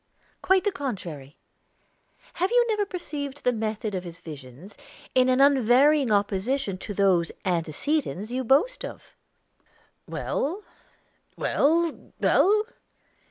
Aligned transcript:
"Quite 0.41 0.63
the 0.63 0.71
contrary. 0.71 1.37
Have 2.33 2.49
you 2.49 2.65
never 2.69 2.87
perceived 2.87 3.43
the 3.43 3.51
method 3.51 3.93
of 3.93 4.03
his 4.03 4.19
visions 4.19 4.75
in 5.13 5.29
an 5.29 5.39
unvarying 5.39 6.11
opposition 6.11 6.79
to 6.79 6.93
those 6.95 7.31
antecedents 7.45 8.31
you 8.31 8.43
boast 8.43 8.83
of?" 8.83 9.13
"Well, 10.07 10.63
well, 11.37 12.11
well?" 12.19 12.63